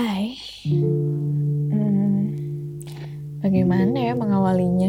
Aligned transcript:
Hai, 0.00 0.32
hmm, 0.64 2.32
bagaimana 3.44 4.00
ya 4.00 4.16
mengawalinya? 4.16 4.88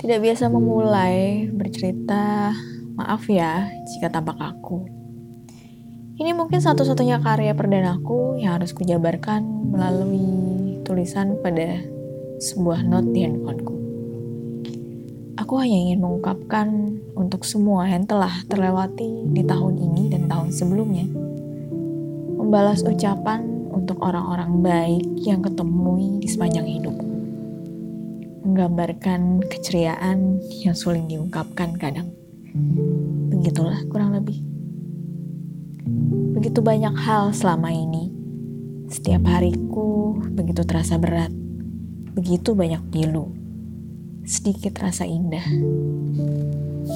Tidak 0.00 0.24
biasa 0.24 0.48
memulai 0.48 1.44
bercerita, 1.52 2.56
maaf 2.96 3.28
ya 3.28 3.68
jika 3.92 4.08
tampak 4.08 4.40
aku. 4.40 4.88
Ini 6.16 6.32
mungkin 6.32 6.64
satu-satunya 6.64 7.20
karya 7.20 7.52
perdanaku 7.52 8.40
yang 8.40 8.56
harus 8.56 8.72
kujabarkan 8.72 9.44
melalui 9.68 10.80
tulisan 10.88 11.36
pada 11.44 11.76
sebuah 12.40 12.88
note 12.88 13.12
di 13.12 13.20
handphoneku. 13.20 13.76
Aku 15.44 15.60
hanya 15.60 15.76
ingin 15.76 16.00
mengungkapkan 16.00 16.68
untuk 17.20 17.44
semua 17.44 17.84
yang 17.84 18.08
telah 18.08 18.32
terlewati 18.48 19.28
di 19.28 19.44
tahun 19.44 19.76
ini 19.76 20.08
dan 20.08 20.24
tahun 20.24 20.56
sebelumnya. 20.56 21.04
Membalas 22.40 22.80
ucapan 22.80 23.53
untuk 23.74 23.98
orang-orang 23.98 24.62
baik 24.62 25.06
yang 25.26 25.42
ketemui 25.42 26.22
di 26.22 26.28
sepanjang 26.30 26.62
hidupku. 26.62 27.10
Menggambarkan 28.46 29.42
keceriaan 29.50 30.38
yang 30.62 30.78
sulit 30.78 31.10
diungkapkan 31.10 31.74
kadang. 31.74 32.14
Begitulah 33.34 33.82
kurang 33.90 34.14
lebih. 34.14 34.38
Begitu 36.38 36.62
banyak 36.62 36.94
hal 36.94 37.34
selama 37.34 37.74
ini. 37.74 38.14
Setiap 38.86 39.26
hariku 39.26 40.22
begitu 40.22 40.62
terasa 40.62 40.94
berat. 40.94 41.34
Begitu 42.14 42.54
banyak 42.54 42.80
pilu. 42.94 43.34
Sedikit 44.22 44.78
rasa 44.78 45.02
indah. 45.02 45.44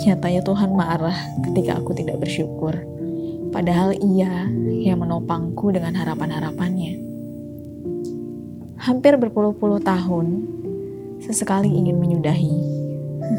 Nyatanya 0.06 0.46
Tuhan 0.46 0.70
marah 0.72 1.16
ketika 1.42 1.80
aku 1.80 1.96
tidak 1.96 2.22
bersyukur 2.22 2.97
Padahal 3.58 3.90
ia 3.98 4.46
yang 4.86 5.02
menopangku 5.02 5.74
dengan 5.74 5.90
harapan-harapannya. 5.98 6.94
Hampir 8.78 9.18
berpuluh-puluh 9.18 9.82
tahun, 9.82 10.46
sesekali 11.18 11.66
ingin 11.66 11.98
menyudahi. 11.98 12.54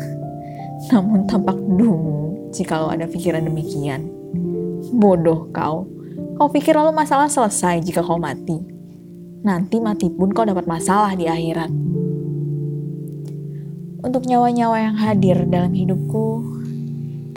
Namun 0.92 1.24
tampak 1.24 1.56
dungu 1.56 2.52
jika 2.52 2.84
lo 2.84 2.92
ada 2.92 3.08
pikiran 3.08 3.48
demikian. 3.48 4.12
Bodoh 4.92 5.48
kau. 5.56 5.88
Kau 6.36 6.52
pikir 6.52 6.76
lalu 6.76 6.92
masalah 6.92 7.32
selesai 7.32 7.80
jika 7.80 8.04
kau 8.04 8.20
mati. 8.20 8.60
Nanti 9.48 9.80
mati 9.80 10.12
pun 10.12 10.36
kau 10.36 10.44
dapat 10.44 10.68
masalah 10.68 11.16
di 11.16 11.32
akhirat. 11.32 11.72
Untuk 14.04 14.28
nyawa-nyawa 14.28 14.84
yang 14.84 15.00
hadir 15.00 15.48
dalam 15.48 15.72
hidupku, 15.72 16.44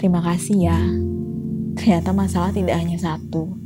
terima 0.02 0.18
kasih 0.18 0.66
ya 0.66 1.11
Ternyata 1.82 2.14
masalah 2.14 2.54
tidak 2.54 2.78
hanya 2.78 2.94
satu. 2.94 3.58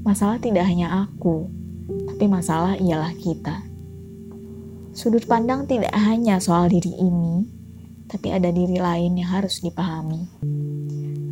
Masalah 0.00 0.40
tidak 0.40 0.64
hanya 0.64 1.04
aku, 1.04 1.44
tapi 2.08 2.24
masalah 2.24 2.80
ialah 2.80 3.12
kita. 3.20 3.68
Sudut 4.96 5.28
pandang 5.28 5.68
tidak 5.68 5.92
hanya 5.92 6.40
soal 6.40 6.72
diri 6.72 6.88
ini, 6.96 7.44
tapi 8.08 8.32
ada 8.32 8.48
diri 8.48 8.80
lain 8.80 9.20
yang 9.20 9.28
harus 9.28 9.60
dipahami. 9.60 10.24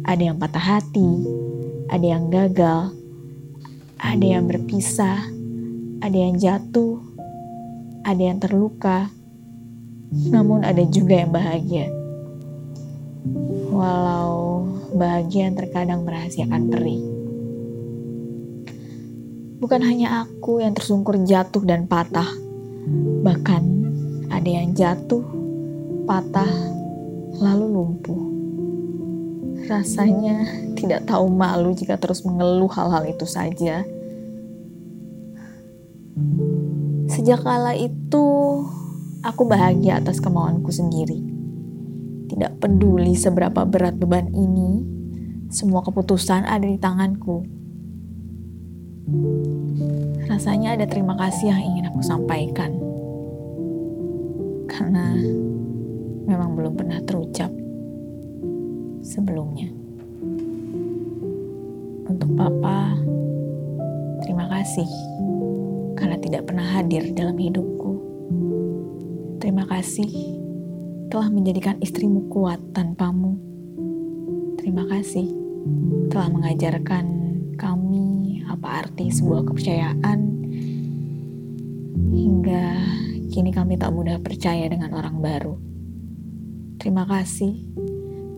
Ada 0.05 0.21
yang 0.21 0.37
patah 0.37 0.61
hati, 0.61 1.13
ada 1.89 2.05
yang 2.05 2.29
gagal, 2.29 2.93
ada 3.97 4.27
yang 4.37 4.45
berpisah, 4.53 5.25
ada 6.05 6.19
yang 6.21 6.37
jatuh, 6.37 7.01
ada 8.05 8.21
yang 8.21 8.37
terluka, 8.37 9.09
namun 10.13 10.61
ada 10.61 10.85
juga 10.93 11.25
yang 11.25 11.33
bahagia. 11.33 11.89
Walau 13.71 14.65
bahagia 14.97 15.51
yang 15.51 15.57
terkadang 15.59 16.01
merahasiakan 16.09 16.63
perih. 16.73 17.03
Bukan 19.61 19.81
hanya 19.85 20.25
aku 20.25 20.65
yang 20.65 20.73
tersungkur 20.73 21.21
jatuh 21.25 21.65
dan 21.65 21.85
patah, 21.85 22.29
bahkan 23.21 23.65
ada 24.33 24.49
yang 24.49 24.73
jatuh, 24.73 25.25
patah, 26.09 26.49
lalu 27.37 27.67
lumpuh. 27.69 28.23
Rasanya 29.67 30.47
tidak 30.79 31.05
tahu 31.09 31.27
malu 31.29 31.75
jika 31.75 31.99
terus 32.01 32.23
mengeluh 32.23 32.71
hal-hal 32.71 33.05
itu 33.11 33.27
saja. 33.27 33.83
Sejak 37.11 37.43
kala 37.43 37.75
itu, 37.75 38.27
aku 39.25 39.43
bahagia 39.49 39.99
atas 39.99 40.21
kemauanku 40.21 40.71
sendiri 40.71 41.36
tidak 42.27 42.59
peduli 42.59 43.15
seberapa 43.15 43.63
berat 43.63 43.95
beban 43.97 44.31
ini, 44.35 44.83
semua 45.47 45.81
keputusan 45.87 46.43
ada 46.43 46.67
di 46.67 46.79
tanganku. 46.79 47.47
Rasanya 50.27 50.75
ada 50.75 50.91
terima 50.91 51.15
kasih 51.15 51.55
yang 51.55 51.63
ingin 51.63 51.87
aku 51.87 52.03
sampaikan. 52.03 52.75
Karena 54.67 55.15
memang 56.27 56.59
belum 56.59 56.75
pernah 56.75 56.99
terucap 57.07 57.49
sebelumnya. 59.07 59.71
Untuk 62.11 62.35
Papa, 62.35 62.99
terima 64.27 64.51
kasih 64.51 64.91
karena 65.95 66.19
tidak 66.19 66.51
pernah 66.51 66.67
hadir 66.75 67.07
dalam 67.15 67.39
hidupku. 67.39 67.93
Terima 69.39 69.63
kasih 69.71 70.36
telah 71.07 71.31
menjadikan 71.31 71.79
istrimu 71.79 72.27
kuat 72.27 72.59
tanpamu. 72.75 73.39
Terima 74.59 74.83
kasih 74.91 75.31
telah 76.11 76.29
mengajarkan 76.31 77.07
kami 77.55 78.43
apa 78.47 78.87
arti 78.87 79.11
sebuah 79.11 79.47
kepercayaan 79.47 80.19
hingga 82.11 82.65
kini 83.31 83.51
kami 83.55 83.79
tak 83.79 83.95
mudah 83.95 84.19
percaya 84.19 84.67
dengan 84.67 84.95
orang 84.99 85.23
baru. 85.23 85.55
Terima 86.83 87.07
kasih 87.07 87.55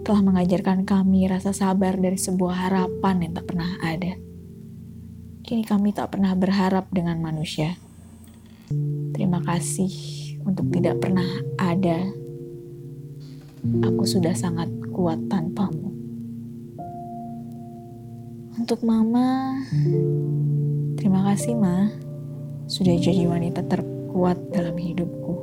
telah 0.04 0.24
mengajarkan 0.24 0.88
kami 0.88 1.28
rasa 1.28 1.52
sabar 1.52 1.96
dari 1.96 2.16
sebuah 2.16 2.68
harapan 2.68 3.28
yang 3.28 3.32
tak 3.36 3.46
pernah 3.48 3.76
ada. 3.80 4.16
Kini 5.44 5.64
kami 5.64 5.96
tak 5.96 6.12
pernah 6.12 6.36
berharap 6.36 6.92
dengan 6.92 7.20
manusia. 7.24 7.76
Terima 9.16 9.40
kasih 9.40 9.92
untuk 10.44 10.68
tidak 10.72 11.00
pernah 11.00 11.28
ada 11.56 12.27
aku 13.62 14.02
sudah 14.06 14.34
sangat 14.34 14.70
kuat 14.94 15.18
tanpamu. 15.26 15.90
Untuk 18.58 18.82
mama, 18.82 19.58
terima 20.98 21.22
kasih 21.30 21.54
ma, 21.54 21.90
sudah 22.66 22.94
jadi 22.98 23.26
wanita 23.26 23.66
terkuat 23.66 24.38
dalam 24.50 24.74
hidupku. 24.74 25.34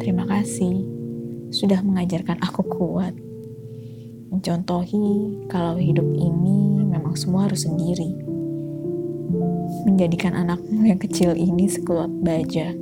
Terima 0.00 0.24
kasih 0.26 0.82
sudah 1.52 1.84
mengajarkan 1.84 2.40
aku 2.40 2.64
kuat. 2.64 3.14
Mencontohi 4.32 5.44
kalau 5.52 5.76
hidup 5.76 6.08
ini 6.16 6.80
memang 6.88 7.12
semua 7.14 7.46
harus 7.48 7.68
sendiri. 7.68 8.16
Menjadikan 9.84 10.32
anakmu 10.32 10.88
yang 10.88 11.00
kecil 11.00 11.36
ini 11.36 11.68
sekuat 11.68 12.08
baja 12.24 12.72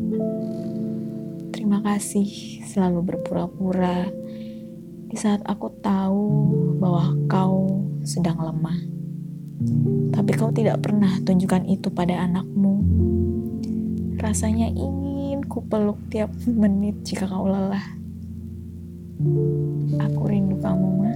Terima 1.70 1.86
kasih 1.94 2.26
selalu 2.66 3.14
berpura-pura 3.14 4.10
di 5.06 5.14
saat 5.14 5.38
aku 5.46 5.70
tahu 5.78 6.26
bahwa 6.82 7.14
kau 7.30 7.86
sedang 8.02 8.42
lemah. 8.42 8.74
Tapi 10.10 10.34
kau 10.34 10.50
tidak 10.50 10.82
pernah 10.82 11.22
tunjukkan 11.22 11.70
itu 11.70 11.86
pada 11.94 12.26
anakmu. 12.26 12.74
Rasanya 14.18 14.66
ingin 14.66 15.46
ku 15.46 15.62
peluk 15.62 15.94
tiap 16.10 16.34
menit 16.50 17.06
jika 17.06 17.30
kau 17.30 17.46
lelah. 17.46 17.86
Aku 20.10 20.26
rindu 20.26 20.58
kamu, 20.58 20.88
Ma. 20.90 21.12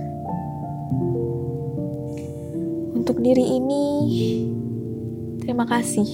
Untuk 2.94 3.18
diri 3.18 3.58
ini, 3.58 3.86
terima 5.42 5.66
kasih 5.66 6.06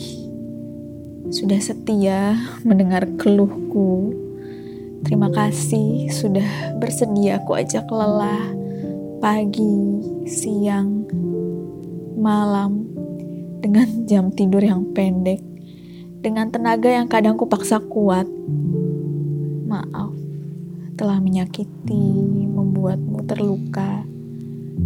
sudah 1.28 1.60
setia 1.60 2.40
mendengar 2.64 3.04
keluhku. 3.20 4.16
Terima 5.00 5.32
kasih 5.32 6.12
sudah 6.12 6.76
bersedia 6.76 7.40
aku 7.40 7.56
ajak 7.56 7.88
lelah 7.88 8.52
pagi, 9.20 10.00
siang, 10.28 11.08
malam 12.16 12.84
dengan 13.60 13.88
jam 14.08 14.32
tidur 14.32 14.60
yang 14.60 14.88
pendek, 14.92 15.40
dengan 16.20 16.52
tenaga 16.52 16.88
yang 16.88 17.08
kadang 17.08 17.36
ku 17.40 17.48
paksa 17.48 17.80
kuat. 17.80 18.28
Maaf 19.68 20.12
telah 21.00 21.16
menyakiti, 21.16 22.12
membuatmu 22.52 23.24
terluka, 23.24 24.04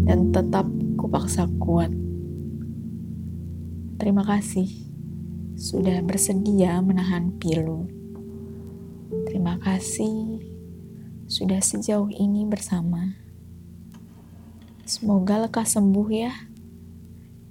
dan 0.06 0.30
tetap 0.30 0.66
kupaksa 0.94 1.50
kuat. 1.58 1.90
Terima 3.98 4.22
kasih 4.22 4.70
sudah 5.58 6.02
bersedia 6.06 6.78
menahan 6.82 7.34
pilu. 7.38 8.03
Terima 9.22 9.54
kasih 9.62 10.42
sudah 11.30 11.62
sejauh 11.62 12.10
ini 12.10 12.42
bersama. 12.42 13.14
Semoga 14.82 15.46
lekas 15.46 15.78
sembuh 15.78 16.08
ya 16.10 16.34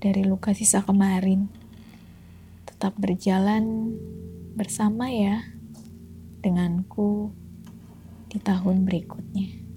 dari 0.04 0.27
luka 0.27 0.51
sisa 0.51 0.83
kemarin. 0.83 1.48
tetap 2.68 3.00
berjalan 3.00 3.95
bersama 4.60 5.07
ya 5.07 5.39
denganku 6.44 7.31
di 8.27 8.44
tahun 8.44 8.83
berikutnya. 8.83 9.73